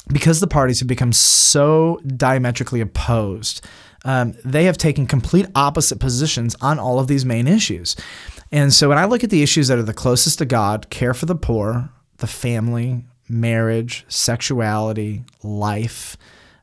because 0.09 0.40
the 0.40 0.47
parties 0.47 0.78
have 0.81 0.88
become 0.88 1.12
so 1.12 1.99
diametrically 2.07 2.81
opposed, 2.81 3.64
um, 4.05 4.35
they 4.45 4.64
have 4.64 4.78
taken 4.78 5.07
complete 5.07 5.47
opposite 5.55 5.99
positions 5.99 6.55
on 6.61 6.78
all 6.78 7.00
of 7.00 7.09
these 7.09 7.25
main 7.25 7.49
issues. 7.49 7.97
And 8.53 8.73
so 8.73 8.88
when 8.88 8.99
I 8.99 9.05
look 9.05 9.25
at 9.25 9.31
the 9.31 9.43
issues 9.43 9.69
that 9.69 9.79
are 9.79 9.83
the 9.83 9.93
closest 9.93 10.38
to 10.38 10.45
God, 10.45 10.88
care 10.91 11.15
for 11.15 11.26
the 11.26 11.35
poor, 11.35 11.91
the 12.19 12.26
family, 12.26 13.05
marriage, 13.29 14.05
sexuality, 14.09 15.25
life, 15.43 16.17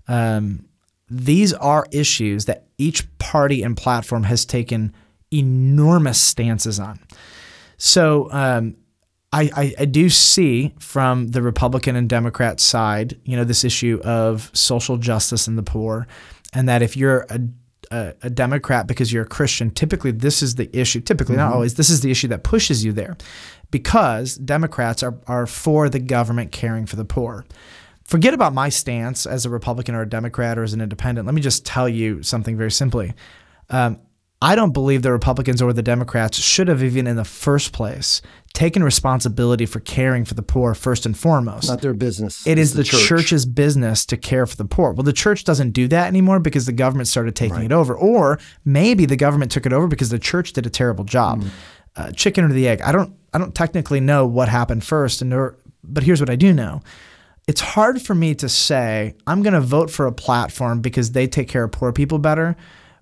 Um, 0.08 0.66
these 1.10 1.54
are 1.54 1.86
issues 1.92 2.46
that 2.46 2.66
each 2.78 3.06
party 3.20 3.62
and 3.64 3.78
platform 3.78 4.24
has 4.24 4.46
taken 4.46 4.94
enormous 5.32 6.20
stances 6.20 6.80
on. 6.80 7.00
So 7.78 8.32
um, 8.32 8.76
I, 9.32 9.50
I, 9.56 9.74
I, 9.80 9.86
do 9.86 10.10
see 10.10 10.74
from 10.80 11.30
the 11.30 11.42
Republican 11.42 11.96
and 11.96 12.10
Democrat 12.10 12.60
side, 12.60 13.20
you 13.26 13.36
know, 13.36 13.44
this 13.44 13.64
issue 13.64 14.00
of 14.04 14.52
social 14.54 14.98
justice 14.98 15.48
and 15.48 15.58
the 15.58 15.64
poor, 15.64 16.08
and 16.54 16.68
that 16.70 16.82
if 16.82 16.96
you're 16.96 17.26
a 17.30 17.40
a, 17.94 18.14
a, 18.24 18.30
Democrat 18.30 18.88
because 18.88 19.14
you're 19.14 19.24
a 19.24 19.28
Christian, 19.28 19.70
typically 19.70 20.12
this 20.12 20.42
is 20.42 20.56
the 20.56 20.70
issue. 20.78 21.00
Typically, 21.00 21.36
mm-hmm. 21.36 21.46
not 21.46 21.54
always. 21.54 21.76
This 21.76 21.90
is 21.90 22.02
the 22.02 22.12
issue 22.12 22.28
that 22.30 22.44
pushes 22.44 22.84
you 22.84 22.92
there, 22.92 23.16
because 23.72 24.36
Democrats 24.36 25.04
are 25.04 25.18
are 25.28 25.46
for 25.46 25.90
the 25.90 26.00
government 26.00 26.52
caring 26.52 26.86
for 26.86 26.96
the 26.96 27.06
poor. 27.06 27.46
Forget 28.04 28.34
about 28.34 28.54
my 28.54 28.70
stance 28.70 29.26
as 29.26 29.46
a 29.46 29.50
Republican 29.50 29.96
or 29.96 30.02
a 30.02 30.10
Democrat 30.10 30.58
or 30.58 30.64
as 30.64 30.74
an 30.74 30.82
independent. 30.82 31.26
Let 31.26 31.36
me 31.36 31.42
just 31.42 31.66
tell 31.66 31.88
you 31.88 32.22
something 32.24 32.58
very 32.58 32.72
simply. 32.72 33.14
Um, 33.70 34.00
I 34.44 34.56
don't 34.56 34.74
believe 34.74 35.04
the 35.04 35.12
Republicans 35.14 35.62
or 35.62 35.72
the 35.72 35.82
Democrats 35.82 36.38
should 36.38 36.68
have 36.68 36.84
even 36.84 37.08
in 37.08 37.16
the 37.16 37.24
first 37.24 37.72
place 37.72 38.22
taken 38.54 38.84
responsibility 38.84 39.66
for 39.66 39.80
caring 39.80 40.26
for 40.26 40.34
the 40.34 40.44
poor 40.44 40.76
first 40.76 41.06
and 41.06 41.18
foremost. 41.18 41.70
Not 41.70 41.82
their 41.82 41.94
business. 41.94 42.46
It 42.46 42.58
is 42.58 42.74
the, 42.74 42.80
the 42.80 42.84
church. 42.84 43.08
church's 43.08 43.46
business 43.46 44.06
to 44.08 44.18
care 44.18 44.46
for 44.46 44.58
the 44.58 44.66
poor. 44.66 44.92
Well, 44.92 45.04
the 45.04 45.14
church 45.14 45.46
doesn't 45.46 45.72
do 45.72 45.88
that 45.88 46.08
anymore 46.08 46.42
because 46.42 46.66
the 46.66 46.74
government 46.74 47.08
started 47.08 47.38
taking 47.38 47.56
right. 47.56 47.66
it 47.66 47.72
over. 47.72 47.96
Or 47.96 48.38
maybe 48.66 49.06
the 49.06 49.16
government 49.16 49.50
took 49.50 49.66
it 49.66 49.72
over 49.72 49.88
because 49.88 50.10
the 50.10 50.20
church 50.20 50.52
did 50.52 50.66
a 50.66 50.70
terrible 50.70 51.06
job. 51.06 51.42
Mm. 51.42 51.50
Uh, 51.96 52.12
chicken 52.12 52.44
or 52.44 52.50
the 52.50 52.68
egg. 52.68 52.82
I 52.82 52.92
don't 52.92 53.16
I 53.34 53.38
don't 53.38 53.56
technically 53.56 54.02
know 54.02 54.26
what 54.26 54.50
happened 54.50 54.84
first 54.84 55.22
and 55.22 55.30
nor, 55.30 55.56
but 55.86 56.04
here's 56.04 56.20
what 56.20 56.30
I 56.30 56.36
do 56.36 56.52
know. 56.52 56.82
It's 57.48 57.62
hard 57.62 58.02
for 58.02 58.14
me 58.14 58.36
to 58.36 58.50
say 58.50 59.16
I'm 59.26 59.42
going 59.42 59.54
to 59.54 59.62
vote 59.62 59.90
for 59.90 60.06
a 60.06 60.12
platform 60.12 60.82
because 60.82 61.14
they 61.14 61.28
take 61.28 61.48
care 61.48 61.64
of 61.64 61.72
poor 61.72 61.94
people 61.94 62.20
better 62.20 62.58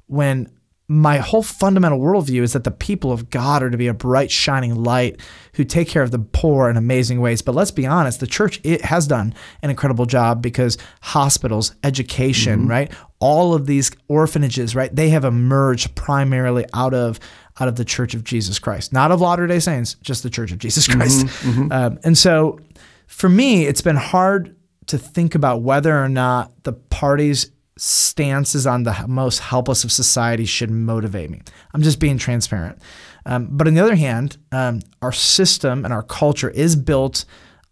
when 0.06 0.52
my 0.92 1.20
whole 1.20 1.42
fundamental 1.42 2.00
worldview 2.00 2.42
is 2.42 2.52
that 2.52 2.66
the 2.66 2.72
people 2.72 3.14
of 3.14 3.30
God 3.30 3.64
are 3.64 3.70
to 3.70 3.78
be 3.78 3.88
a 3.88 3.94
bright, 3.94 4.30
shining 4.30 4.76
light 4.76 5.22
who 5.54 5.64
take 5.64 5.88
care 5.88 6.02
of 6.02 6.12
the 6.12 6.20
poor 6.20 6.70
in 6.70 6.76
amazing 6.76 7.22
ways. 7.22 7.42
But 7.42 7.56
let's 7.56 7.72
be 7.72 7.88
honest, 7.88 8.20
the 8.20 8.28
church 8.28 8.60
it 8.66 8.82
has 8.82 9.08
done 9.08 9.34
an 9.62 9.70
incredible 9.70 10.06
job 10.06 10.42
because 10.42 10.78
hospitals, 11.00 11.74
education, 11.86 12.62
mm-hmm. 12.62 12.70
right, 12.70 12.92
all 13.20 13.54
of 13.54 13.68
these 13.68 13.90
orphanages, 14.10 14.76
right, 14.76 14.94
they 14.94 15.08
have 15.12 15.24
emerged 15.24 15.96
primarily 15.96 16.66
out 16.74 16.94
of 16.94 17.22
out 17.62 17.70
of 17.70 17.78
the 17.78 17.86
Church 17.86 18.14
of 18.14 18.26
Jesus 18.26 18.60
Christ, 18.60 18.92
not 18.92 19.12
of 19.12 19.22
Latter 19.22 19.48
Day 19.48 19.60
Saints, 19.60 19.94
just 20.02 20.24
the 20.24 20.30
Church 20.30 20.52
of 20.52 20.58
Jesus 20.58 20.90
mm-hmm. 20.90 21.00
Christ. 21.00 21.26
Mm-hmm. 21.26 21.50
Mm-hmm. 21.50 21.72
Um, 21.72 22.00
and 22.04 22.18
so, 22.18 22.60
for 23.08 23.30
me, 23.30 23.66
it's 23.66 23.82
been 23.82 23.96
hard 23.96 24.58
to 24.88 24.98
think 24.98 25.36
about 25.36 25.62
whether 25.62 25.98
or 25.98 26.10
not 26.10 26.52
the 26.64 26.74
parties 26.74 27.50
stances 27.82 28.68
on 28.68 28.84
the 28.84 29.06
most 29.08 29.40
helpless 29.40 29.84
of 29.84 29.92
society 29.92 30.46
should 30.46 30.70
motivate 30.70 31.32
me. 31.32 31.42
I'm 31.74 31.82
just 31.82 32.00
being 32.00 32.20
transparent. 32.20 32.80
Um, 33.26 33.48
but 33.50 33.68
on 33.68 33.74
the 33.74 33.82
other 33.82 33.96
hand, 33.96 34.38
um, 34.52 34.82
our 35.02 35.12
system 35.12 35.84
and 35.84 35.92
our 35.92 36.04
culture 36.04 36.52
is 36.52 36.76
built 36.76 37.26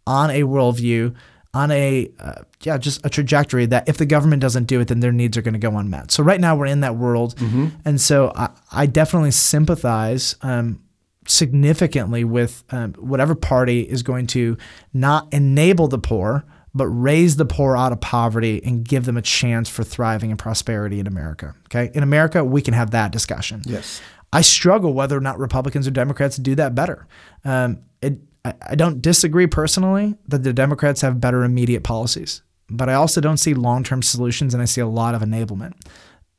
on 0.08 0.32
a 0.32 0.42
worldview, 0.42 1.16
on 1.54 1.70
a 1.70 2.10
uh, 2.20 2.42
yeah, 2.64 2.80
just 2.80 3.06
a 3.06 3.10
trajectory 3.10 3.68
that 3.68 3.88
if 3.88 3.98
the 3.98 4.06
government 4.08 4.42
doesn't 4.42 4.64
do 4.64 4.80
it, 4.80 4.88
then 4.88 5.00
their 5.00 5.12
needs 5.12 5.38
are 5.38 5.44
going 5.44 5.54
to 5.54 5.60
go 5.60 5.78
unmet. 5.78 6.10
So 6.10 6.24
right 6.24 6.42
now 6.42 6.56
we're 6.56 6.66
in 6.66 6.80
that 6.80 6.96
world, 6.96 7.36
mm-hmm. 7.36 7.68
and 7.86 8.02
so 8.02 8.32
I, 8.36 8.50
I 8.72 8.86
definitely 8.88 9.32
sympathize. 9.32 10.36
Um, 10.42 10.82
significantly 11.28 12.24
with 12.24 12.64
um, 12.72 12.92
whatever 12.94 13.36
party 13.36 13.82
is 13.82 14.02
going 14.02 14.26
to 14.26 14.58
not 14.94 15.32
enable 15.32 15.88
the 15.88 16.00
poor 16.00 16.44
but 16.74 16.88
raise 16.88 17.36
the 17.36 17.46
poor 17.46 17.76
out 17.76 17.92
of 17.92 18.02
poverty 18.02 18.62
and 18.64 18.88
give 18.88 19.06
them 19.06 19.18
a 19.18 19.22
chance 19.22 19.70
for 19.70 19.84
thriving 19.84 20.30
and 20.30 20.40
prosperity 20.40 21.00
in 21.00 21.08
America. 21.08 21.56
Okay. 21.68 21.92
In 21.94 22.04
America, 22.04 22.44
we 22.44 22.62
can 22.62 22.74
have 22.74 22.92
that 22.92 23.12
discussion. 23.12 23.62
Yes. 23.66 24.02
I 24.32 24.42
struggle 24.42 24.94
whether 24.94 25.18
or 25.18 25.22
not 25.22 25.40
Republicans 25.40 25.88
or 25.88 25.92
Democrats 25.92 26.38
do 26.38 26.56
that 26.56 26.76
better. 26.76 27.08
Um, 27.44 27.80
it, 28.02 28.20
I, 28.46 28.54
I 28.70 28.76
don't 28.76 29.02
disagree 29.02 29.48
personally 29.48 30.16
that 30.28 30.44
the 30.44 30.54
Democrats 30.54 31.02
have 31.02 31.20
better 31.20 31.44
immediate 31.44 31.84
policies, 31.84 32.44
but 32.70 32.90
I 32.90 32.94
also 32.94 33.22
don't 33.22 33.38
see 33.38 33.54
long 33.54 33.84
term 33.84 34.04
solutions 34.04 34.54
and 34.54 34.62
I 34.62 34.66
see 34.66 34.82
a 34.82 34.88
lot 34.88 35.16
of 35.16 35.22
enablement. 35.22 35.74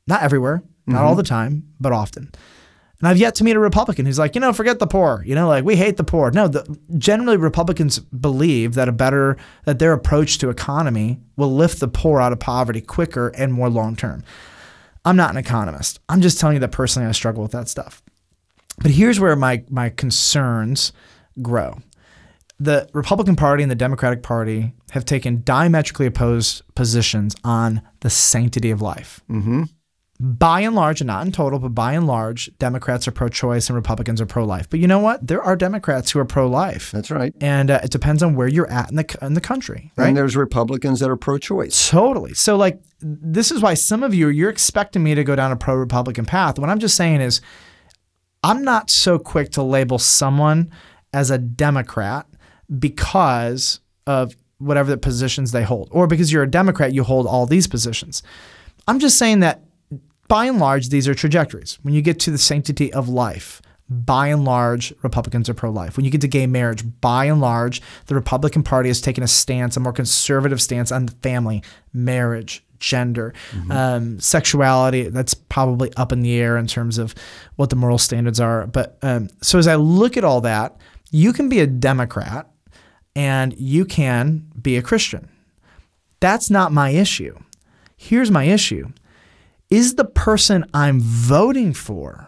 Not 0.06 0.22
everywhere, 0.22 0.62
not 0.86 0.98
mm-hmm. 0.98 1.06
all 1.06 1.14
the 1.14 1.22
time, 1.22 1.72
but 1.80 1.92
often. 1.92 2.32
And 3.00 3.08
I've 3.08 3.16
yet 3.16 3.34
to 3.36 3.44
meet 3.44 3.56
a 3.56 3.60
Republican 3.60 4.04
who's 4.04 4.18
like, 4.18 4.34
you 4.34 4.42
know, 4.42 4.52
forget 4.52 4.78
the 4.78 4.86
poor. 4.86 5.22
You 5.26 5.34
know, 5.34 5.48
like 5.48 5.64
we 5.64 5.76
hate 5.76 5.96
the 5.96 6.04
poor. 6.04 6.30
No, 6.30 6.48
the, 6.48 6.78
generally 6.98 7.38
Republicans 7.38 7.98
believe 7.98 8.74
that 8.74 8.88
a 8.88 8.92
better 8.92 9.38
that 9.64 9.78
their 9.78 9.94
approach 9.94 10.38
to 10.38 10.50
economy 10.50 11.18
will 11.36 11.54
lift 11.54 11.80
the 11.80 11.88
poor 11.88 12.20
out 12.20 12.32
of 12.32 12.40
poverty 12.40 12.82
quicker 12.82 13.28
and 13.28 13.52
more 13.52 13.70
long 13.70 13.96
term. 13.96 14.22
I'm 15.04 15.16
not 15.16 15.30
an 15.30 15.38
economist. 15.38 15.98
I'm 16.10 16.20
just 16.20 16.38
telling 16.38 16.56
you 16.56 16.60
that 16.60 16.72
personally 16.72 17.08
I 17.08 17.12
struggle 17.12 17.42
with 17.42 17.52
that 17.52 17.68
stuff. 17.68 18.02
But 18.78 18.90
here's 18.90 19.18
where 19.18 19.34
my 19.34 19.64
my 19.70 19.88
concerns 19.88 20.92
grow. 21.40 21.78
The 22.58 22.86
Republican 22.92 23.36
Party 23.36 23.62
and 23.62 23.70
the 23.70 23.76
Democratic 23.76 24.22
Party 24.22 24.74
have 24.90 25.06
taken 25.06 25.40
diametrically 25.42 26.04
opposed 26.04 26.62
positions 26.74 27.34
on 27.44 27.80
the 28.00 28.10
sanctity 28.10 28.70
of 28.70 28.82
life. 28.82 29.22
Mm-hmm 29.30 29.62
by 30.22 30.60
and 30.60 30.74
large, 30.74 31.00
and 31.00 31.06
not 31.06 31.24
in 31.24 31.32
total, 31.32 31.58
but 31.58 31.70
by 31.70 31.94
and 31.94 32.06
large, 32.06 32.50
Democrats 32.58 33.08
are 33.08 33.10
pro-choice 33.10 33.70
and 33.70 33.74
Republicans 33.74 34.20
are 34.20 34.26
pro-life. 34.26 34.68
But 34.68 34.78
you 34.78 34.86
know 34.86 34.98
what? 34.98 35.26
There 35.26 35.42
are 35.42 35.56
Democrats 35.56 36.10
who 36.10 36.18
are 36.18 36.26
pro-life. 36.26 36.90
That's 36.90 37.10
right. 37.10 37.34
And 37.40 37.70
uh, 37.70 37.80
it 37.82 37.90
depends 37.90 38.22
on 38.22 38.34
where 38.34 38.46
you're 38.46 38.70
at 38.70 38.90
in 38.90 38.96
the 38.96 39.18
in 39.22 39.32
the 39.32 39.40
country. 39.40 39.92
Right? 39.96 40.08
And 40.08 40.16
there's 40.16 40.36
Republicans 40.36 41.00
that 41.00 41.08
are 41.08 41.16
pro-choice. 41.16 41.88
Totally. 41.88 42.34
So 42.34 42.56
like, 42.56 42.82
this 43.00 43.50
is 43.50 43.62
why 43.62 43.72
some 43.72 44.02
of 44.02 44.12
you 44.12 44.28
you're 44.28 44.50
expecting 44.50 45.02
me 45.02 45.14
to 45.14 45.24
go 45.24 45.34
down 45.34 45.52
a 45.52 45.56
pro-Republican 45.56 46.26
path. 46.26 46.58
What 46.58 46.68
I'm 46.68 46.80
just 46.80 46.96
saying 46.96 47.22
is, 47.22 47.40
I'm 48.44 48.62
not 48.62 48.90
so 48.90 49.18
quick 49.18 49.52
to 49.52 49.62
label 49.62 49.98
someone 49.98 50.70
as 51.14 51.30
a 51.30 51.38
Democrat 51.38 52.26
because 52.78 53.80
of 54.06 54.36
whatever 54.58 54.90
the 54.90 54.98
positions 54.98 55.52
they 55.52 55.62
hold, 55.62 55.88
or 55.92 56.06
because 56.06 56.30
you're 56.30 56.42
a 56.42 56.50
Democrat, 56.50 56.92
you 56.92 57.04
hold 57.04 57.26
all 57.26 57.46
these 57.46 57.66
positions. 57.66 58.22
I'm 58.86 58.98
just 58.98 59.16
saying 59.16 59.40
that 59.40 59.62
by 60.30 60.44
and 60.44 60.60
large, 60.60 60.90
these 60.90 61.08
are 61.08 61.14
trajectories. 61.14 61.80
When 61.82 61.92
you 61.92 62.02
get 62.02 62.20
to 62.20 62.30
the 62.30 62.38
sanctity 62.38 62.92
of 62.92 63.08
life, 63.08 63.60
by 63.88 64.28
and 64.28 64.44
large, 64.44 64.94
Republicans 65.02 65.48
are 65.48 65.54
pro 65.54 65.70
life. 65.70 65.96
When 65.96 66.04
you 66.04 66.10
get 66.12 66.20
to 66.20 66.28
gay 66.28 66.46
marriage, 66.46 66.84
by 67.00 67.24
and 67.24 67.40
large, 67.40 67.82
the 68.06 68.14
Republican 68.14 68.62
Party 68.62 68.88
has 68.88 69.00
taken 69.00 69.24
a 69.24 69.26
stance, 69.26 69.76
a 69.76 69.80
more 69.80 69.92
conservative 69.92 70.62
stance 70.62 70.92
on 70.92 71.06
the 71.06 71.12
family, 71.22 71.64
marriage, 71.92 72.64
gender, 72.78 73.34
mm-hmm. 73.50 73.72
um, 73.72 74.20
sexuality. 74.20 75.08
That's 75.08 75.34
probably 75.34 75.92
up 75.96 76.12
in 76.12 76.22
the 76.22 76.36
air 76.36 76.56
in 76.56 76.68
terms 76.68 76.96
of 76.96 77.12
what 77.56 77.70
the 77.70 77.76
moral 77.76 77.98
standards 77.98 78.38
are. 78.38 78.68
But 78.68 78.98
um, 79.02 79.30
so 79.42 79.58
as 79.58 79.66
I 79.66 79.74
look 79.74 80.16
at 80.16 80.22
all 80.22 80.40
that, 80.42 80.76
you 81.10 81.32
can 81.32 81.48
be 81.48 81.58
a 81.58 81.66
Democrat 81.66 82.48
and 83.16 83.52
you 83.58 83.84
can 83.84 84.46
be 84.62 84.76
a 84.76 84.82
Christian. 84.82 85.28
That's 86.20 86.50
not 86.50 86.70
my 86.70 86.90
issue. 86.90 87.36
Here's 87.96 88.30
my 88.30 88.44
issue 88.44 88.92
is 89.70 89.94
the 89.94 90.04
person 90.04 90.64
I'm 90.74 91.00
voting 91.00 91.72
for 91.72 92.26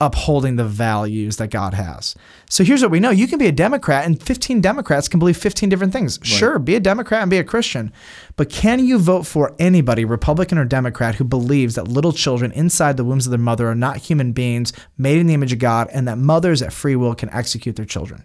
upholding 0.00 0.56
the 0.56 0.64
values 0.64 1.36
that 1.36 1.48
God 1.48 1.74
has? 1.74 2.14
So 2.48 2.64
here's 2.64 2.82
what 2.82 2.90
we 2.90 3.00
know 3.00 3.10
you 3.10 3.26
can 3.26 3.38
be 3.38 3.46
a 3.46 3.52
Democrat, 3.52 4.06
and 4.06 4.22
15 4.22 4.60
Democrats 4.60 5.08
can 5.08 5.18
believe 5.18 5.36
15 5.36 5.68
different 5.68 5.92
things. 5.92 6.18
Right. 6.20 6.26
Sure, 6.26 6.58
be 6.58 6.76
a 6.76 6.80
Democrat 6.80 7.22
and 7.22 7.30
be 7.30 7.38
a 7.38 7.44
Christian, 7.44 7.92
but 8.36 8.48
can 8.48 8.84
you 8.84 8.98
vote 8.98 9.26
for 9.26 9.54
anybody, 9.58 10.04
Republican 10.04 10.56
or 10.58 10.64
Democrat, 10.64 11.16
who 11.16 11.24
believes 11.24 11.74
that 11.74 11.88
little 11.88 12.12
children 12.12 12.52
inside 12.52 12.96
the 12.96 13.04
wombs 13.04 13.26
of 13.26 13.30
their 13.30 13.38
mother 13.38 13.68
are 13.68 13.74
not 13.74 13.96
human 13.96 14.32
beings 14.32 14.72
made 14.96 15.18
in 15.18 15.26
the 15.26 15.34
image 15.34 15.52
of 15.52 15.58
God 15.58 15.88
and 15.92 16.06
that 16.06 16.18
mothers 16.18 16.62
at 16.62 16.72
free 16.72 16.96
will 16.96 17.14
can 17.14 17.30
execute 17.30 17.76
their 17.76 17.84
children? 17.84 18.24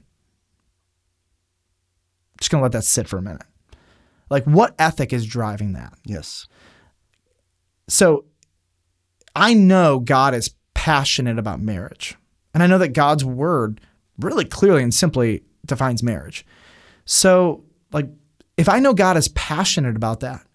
Just 2.39 2.51
gonna 2.51 2.61
let 2.61 2.71
that 2.73 2.83
sit 2.83 3.07
for 3.07 3.17
a 3.17 3.21
minute. 3.21 3.41
Like, 4.29 4.43
what 4.43 4.75
ethic 4.77 5.13
is 5.13 5.25
driving 5.25 5.73
that? 5.73 5.93
Yes. 6.05 6.47
So 7.87 8.25
I 9.35 9.53
know 9.53 9.99
God 9.99 10.33
is 10.33 10.53
passionate 10.73 11.37
about 11.39 11.61
marriage. 11.61 12.15
And 12.53 12.63
I 12.63 12.67
know 12.67 12.77
that 12.79 12.89
God's 12.89 13.23
word 13.23 13.81
really 14.19 14.45
clearly 14.45 14.83
and 14.83 14.93
simply 14.93 15.43
defines 15.65 16.01
marriage. 16.01 16.45
So, 17.05 17.63
like, 17.91 18.09
if 18.57 18.67
I 18.67 18.79
know 18.79 18.93
God 18.93 19.17
is 19.17 19.27
passionate 19.29 19.95
about 19.95 20.21
that, 20.21 20.45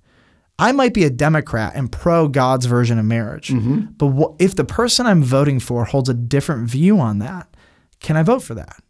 I 0.59 0.73
might 0.73 0.95
be 0.95 1.05
a 1.05 1.11
Democrat 1.11 1.73
and 1.75 1.91
pro 1.91 2.29
God's 2.29 2.67
version 2.67 2.99
of 2.99 3.05
marriage. 3.05 3.49
Mm-hmm. 3.49 3.93
But 3.97 4.07
what, 4.07 4.35
if 4.39 4.57
the 4.57 4.65
person 4.65 5.07
I'm 5.07 5.23
voting 5.23 5.61
for 5.61 5.85
holds 5.85 6.09
a 6.09 6.15
different 6.15 6.69
view 6.69 6.99
on 6.99 7.19
that, 7.19 7.49
can 8.01 8.17
I 8.17 8.23
vote 8.23 8.43
for 8.43 8.55
that? 8.55 8.83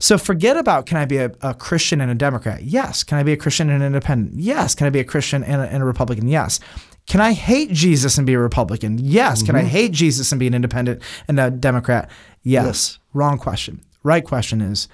So 0.00 0.18
forget 0.18 0.56
about 0.56 0.86
can 0.86 0.98
I 0.98 1.04
be 1.04 1.18
a, 1.18 1.32
a, 1.40 1.54
Christian 1.54 2.00
and 2.00 2.10
a 2.10 2.14
Democrat? 2.14 2.64
Yes. 2.64 3.04
Can 3.04 3.18
I 3.18 3.22
be 3.22 3.32
a 3.32 3.36
Christian 3.36 3.70
and 3.70 3.82
an 3.82 3.86
independent? 3.86 4.40
Yes. 4.40 4.74
Can 4.74 4.86
I 4.86 4.90
be 4.90 5.00
a 5.00 5.04
Christian 5.04 5.42
and 5.44 5.62
a, 5.62 5.64
and 5.66 5.82
a 5.82 5.86
Republican? 5.86 6.28
Yes. 6.28 6.60
Can 7.06 7.20
I 7.20 7.32
hate 7.32 7.70
Jesus 7.70 8.16
and 8.18 8.26
be 8.26 8.34
a 8.34 8.38
Republican? 8.38 8.98
Yes. 8.98 9.38
Mm-hmm. 9.38 9.46
Can 9.46 9.56
I 9.56 9.60
mm-hmm. 9.60 9.68
hate 9.68 9.92
Jesus 9.92 10.32
and 10.32 10.38
be 10.38 10.46
an 10.46 10.54
independent 10.54 11.02
and 11.28 11.38
a 11.38 11.50
Democrat? 11.50 12.10
Yes. 12.42 12.64
yes. 12.64 12.98
Wrong 13.12 13.38
question. 13.38 13.80
Right 14.02 14.24
question 14.24 14.60
is 14.60 14.88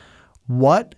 what 0.46 0.94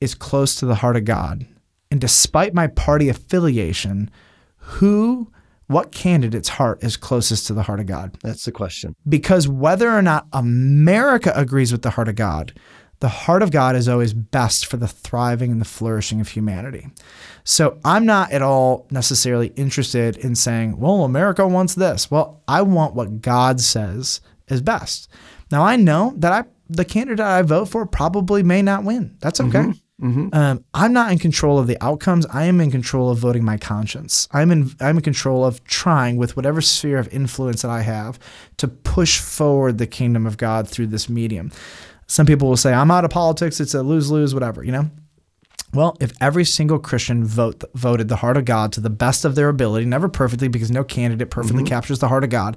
is 0.00 0.14
close 0.14 0.56
to 0.56 0.66
the 0.66 0.76
heart 0.76 0.96
of 0.96 1.04
God? 1.04 1.46
And 1.90 2.00
despite 2.00 2.54
my 2.54 2.66
party 2.66 3.08
affiliation, 3.08 4.10
who, 4.56 5.30
what 5.68 5.92
candidate's 5.92 6.48
heart 6.48 6.82
is 6.82 6.96
closest 6.96 7.46
to 7.46 7.54
the 7.54 7.62
heart 7.62 7.80
of 7.80 7.86
God? 7.86 8.16
That's 8.22 8.44
the 8.44 8.52
question. 8.52 8.94
Because 9.08 9.48
whether 9.48 9.90
or 9.90 10.02
not 10.02 10.26
America 10.32 11.32
agrees 11.36 11.70
with 11.70 11.82
the 11.82 11.90
heart 11.90 12.08
of 12.08 12.16
God, 12.16 12.52
the 13.00 13.08
heart 13.08 13.42
of 13.42 13.50
God 13.50 13.76
is 13.76 13.88
always 13.88 14.14
best 14.14 14.66
for 14.66 14.76
the 14.76 14.88
thriving 14.88 15.50
and 15.52 15.60
the 15.60 15.66
flourishing 15.66 16.20
of 16.20 16.28
humanity. 16.28 16.88
So 17.44 17.78
I'm 17.84 18.06
not 18.06 18.32
at 18.32 18.42
all 18.42 18.86
necessarily 18.90 19.48
interested 19.48 20.16
in 20.16 20.34
saying, 20.34 20.78
well, 20.78 21.04
America 21.04 21.46
wants 21.46 21.74
this. 21.74 22.10
Well, 22.10 22.42
I 22.48 22.62
want 22.62 22.94
what 22.94 23.20
God 23.20 23.60
says 23.60 24.20
is 24.48 24.62
best. 24.62 25.08
Now 25.50 25.62
I 25.64 25.76
know 25.76 26.14
that 26.16 26.32
I 26.32 26.44
the 26.68 26.84
candidate 26.84 27.24
I 27.24 27.42
vote 27.42 27.66
for 27.66 27.86
probably 27.86 28.42
may 28.42 28.62
not 28.62 28.82
win. 28.82 29.16
That's 29.20 29.40
okay. 29.40 29.72
Um, 30.34 30.64
I'm 30.74 30.92
not 30.92 31.10
in 31.10 31.18
control 31.18 31.58
of 31.58 31.68
the 31.68 31.78
outcomes. 31.82 32.26
I 32.26 32.44
am 32.44 32.60
in 32.60 32.70
control 32.70 33.08
of 33.08 33.18
voting 33.18 33.44
my 33.44 33.56
conscience. 33.56 34.28
I'm 34.32 34.50
in 34.50 34.70
I'm 34.80 34.96
in 34.96 35.02
control 35.02 35.44
of 35.44 35.64
trying 35.64 36.16
with 36.16 36.36
whatever 36.36 36.60
sphere 36.60 36.98
of 36.98 37.08
influence 37.14 37.62
that 37.62 37.70
I 37.70 37.82
have 37.82 38.18
to 38.58 38.68
push 38.68 39.20
forward 39.20 39.78
the 39.78 39.86
kingdom 39.86 40.26
of 40.26 40.36
God 40.36 40.68
through 40.68 40.88
this 40.88 41.08
medium. 41.08 41.50
Some 42.06 42.26
people 42.26 42.48
will 42.48 42.56
say 42.56 42.72
I'm 42.72 42.90
out 42.90 43.04
of 43.04 43.10
politics. 43.10 43.60
It's 43.60 43.74
a 43.74 43.82
lose 43.82 44.10
lose, 44.10 44.34
whatever. 44.34 44.62
You 44.64 44.72
know. 44.72 44.90
Well, 45.74 45.96
if 46.00 46.12
every 46.20 46.44
single 46.44 46.78
Christian 46.78 47.24
vote, 47.24 47.62
voted 47.74 48.08
the 48.08 48.16
heart 48.16 48.36
of 48.36 48.44
God 48.44 48.72
to 48.72 48.80
the 48.80 48.88
best 48.88 49.24
of 49.24 49.34
their 49.34 49.48
ability, 49.48 49.84
never 49.84 50.08
perfectly, 50.08 50.48
because 50.48 50.70
no 50.70 50.84
candidate 50.84 51.28
perfectly 51.30 51.64
captures 51.64 51.98
the 51.98 52.08
heart 52.08 52.24
of 52.24 52.30
God, 52.30 52.56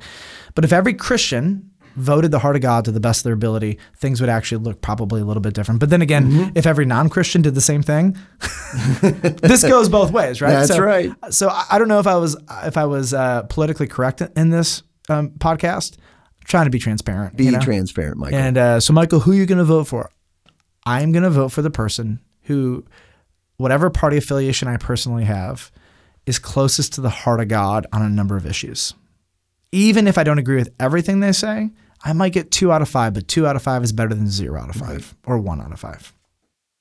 but 0.56 0.64
if 0.64 0.72
every 0.72 0.94
Christian 0.94 1.72
voted 1.96 2.32
the 2.32 2.40
heart 2.40 2.56
of 2.56 2.62
God 2.62 2.86
to 2.86 2.92
the 2.92 3.00
best 3.00 3.22
of 3.22 3.24
their 3.26 3.34
ability, 3.34 3.78
things 3.98 4.22
would 4.22 4.30
actually 4.30 4.64
look 4.64 4.80
probably 4.82 5.20
a 5.20 5.26
little 5.26 5.42
bit 5.42 5.54
different. 5.54 5.80
But 5.82 5.90
then 5.90 6.02
again, 6.02 6.32
Mm-hmm. 6.32 6.50
if 6.58 6.66
every 6.66 6.86
non-Christian 6.86 7.42
did 7.42 7.56
the 7.56 7.62
same 7.62 7.82
thing, 7.82 8.16
this 9.02 9.64
goes 9.64 9.90
both 9.90 10.12
ways, 10.12 10.40
right? 10.42 10.52
That's 10.52 10.68
so, 10.70 10.80
right. 10.80 11.12
So 11.32 11.50
I 11.50 11.66
I 11.72 11.80
don't 11.80 11.88
know 11.88 12.00
if 12.00 12.08
I 12.08 12.16
was 12.16 12.38
if 12.64 12.78
I 12.78 12.86
was 12.86 13.14
uh, 13.14 13.44
politically 13.44 13.88
correct 13.88 14.22
in 14.22 14.50
this 14.50 14.84
um, 15.10 15.32
podcast. 15.32 15.98
Trying 16.46 16.66
to 16.66 16.72
be 16.72 16.80
transparent. 16.80 17.36
Be 17.36 17.46
you 17.46 17.52
know? 17.52 17.60
transparent, 17.60 18.18
Michael. 18.18 18.38
And 18.38 18.58
uh, 18.58 18.80
so, 18.80 18.94
Michael, 18.94 19.20
who 19.20 19.32
are 19.32 19.36
you 19.36 19.46
going 19.46 19.60
to 19.60 19.64
vote 19.64 19.86
for? 19.86 20.10
I'm 20.86 21.12
going 21.12 21.24
to 21.24 21.30
vote 21.30 21.50
for 21.50 21.62
the 21.62 21.70
person 21.70 22.20
who, 22.44 22.86
whatever 23.58 23.90
party 23.90 24.18
affiliation 24.18 24.68
I 24.68 24.78
personally 24.78 25.26
have, 25.26 25.72
is 26.26 26.40
closest 26.40 26.94
to 26.94 27.02
the 27.02 27.10
heart 27.10 27.40
of 27.40 27.48
God 27.48 27.86
on 27.94 28.02
a 28.02 28.10
number 28.10 28.36
of 28.38 28.46
issues. 28.46 28.94
Even 29.72 30.08
if 30.08 30.18
I 30.18 30.24
don't 30.24 30.40
agree 30.40 30.56
with 30.56 30.74
everything 30.80 31.20
they 31.20 31.32
say, 31.32 31.70
I 32.04 32.14
might 32.14 32.34
get 32.34 32.52
two 32.52 32.72
out 32.72 32.82
of 32.82 32.90
five, 32.90 33.14
but 33.14 33.28
two 33.28 33.46
out 33.46 33.56
of 33.56 33.62
five 33.62 33.84
is 33.84 33.92
better 33.92 34.16
than 34.16 34.30
zero 34.30 34.62
out 34.62 34.70
of 34.70 34.76
five 34.76 35.16
or 35.26 35.38
one 35.38 35.62
out 35.62 35.72
of 35.72 35.80
five. 35.80 36.14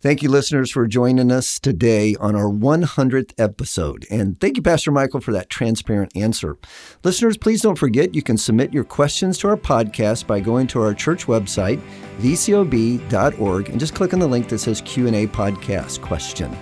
Thank 0.01 0.23
you, 0.23 0.31
listeners, 0.31 0.71
for 0.71 0.87
joining 0.87 1.33
us 1.33 1.59
today 1.59 2.15
on 2.21 2.37
our 2.37 2.49
100th 2.49 3.33
episode. 3.37 4.07
And 4.09 4.39
thank 4.39 4.57
you, 4.57 4.63
Pastor 4.63 4.93
Michael, 4.93 5.21
for 5.21 5.33
that 5.33 5.51
transparent 5.51 6.17
answer. 6.17 6.57
Listeners, 7.03 7.37
please 7.37 7.63
don't 7.63 7.77
forget 7.77 8.15
you 8.15 8.23
can 8.23 8.39
submit 8.39 8.73
your 8.73 8.85
questions 8.85 9.39
to 9.39 9.49
our 9.49 9.57
podcast 9.57 10.29
by 10.29 10.39
going 10.39 10.69
to 10.69 10.81
our 10.81 10.95
church 10.95 11.27
website, 11.27 11.83
vcob.org, 12.21 13.69
and 13.71 13.81
just 13.81 13.97
click 13.97 14.15
on 14.15 14.21
the 14.21 14.29
link 14.29 14.49
that 14.51 14.61
says 14.61 14.81
Q&A 14.83 15.27
podcast 15.27 16.01
question. 16.01 16.57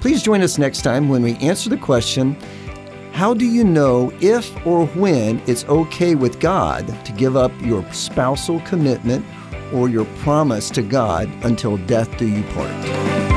Please 0.00 0.20
join 0.20 0.42
us 0.42 0.58
next 0.58 0.82
time 0.82 1.08
when 1.08 1.22
we 1.22 1.36
answer 1.36 1.70
the 1.70 1.76
question, 1.76 2.36
how 3.12 3.32
do 3.32 3.46
you 3.46 3.62
know 3.62 4.12
if 4.20 4.66
or 4.66 4.86
when 4.86 5.40
it's 5.46 5.64
okay 5.66 6.16
with 6.16 6.40
God 6.40 6.88
to 7.04 7.12
give 7.12 7.36
up 7.36 7.52
your 7.60 7.88
spousal 7.92 8.58
commitment 8.62 9.24
or 9.72 9.88
your 9.88 10.04
promise 10.22 10.70
to 10.70 10.82
God 10.82 11.30
until 11.44 11.76
death 11.78 12.16
do 12.18 12.28
you 12.28 12.42
part? 12.54 13.31